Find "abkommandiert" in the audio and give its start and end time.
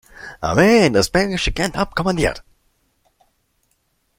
1.77-2.43